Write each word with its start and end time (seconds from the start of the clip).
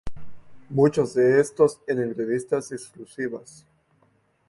Muchos 0.71 1.13
de 1.13 1.39
estos 1.39 1.79
en 1.85 1.99
entrevistas 2.01 2.71
exclusivas. 2.71 3.67